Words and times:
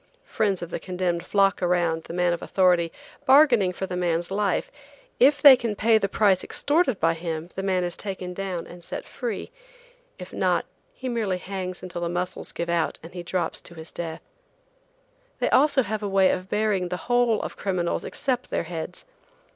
Friends 0.25 0.63
of 0.63 0.71
the 0.71 0.79
condemned 0.79 1.23
flock 1.23 1.61
around 1.61 2.05
the 2.05 2.11
man 2.13 2.33
of 2.33 2.41
authority, 2.41 2.91
bargaining 3.27 3.71
for 3.71 3.85
the 3.85 3.95
man's 3.95 4.31
life; 4.31 4.71
if 5.19 5.43
they 5.43 5.55
can 5.55 5.75
pay 5.75 5.99
the 5.99 6.09
price 6.09 6.43
extorted 6.43 6.99
by 6.99 7.13
him 7.13 7.49
the 7.53 7.61
man 7.61 7.83
is 7.83 7.95
taken 7.95 8.33
down 8.33 8.65
and 8.65 8.83
set 8.83 9.05
free; 9.05 9.51
if 10.17 10.33
not, 10.33 10.65
he 10.91 11.07
merely 11.07 11.37
hangs 11.37 11.83
until 11.83 12.01
the 12.01 12.09
muscles 12.09 12.51
give 12.51 12.67
out 12.67 12.97
and 13.03 13.13
he 13.13 13.21
drops 13.21 13.61
to 13.61 13.75
death. 13.93 14.23
They 15.37 15.51
also 15.51 15.83
have 15.83 16.01
a 16.01 16.09
way 16.09 16.31
of 16.31 16.49
burying 16.49 16.89
the 16.89 16.97
whole 17.05 17.39
of 17.43 17.55
criminals 17.55 18.03
except 18.03 18.49
their 18.49 18.63
heads. 18.63 19.05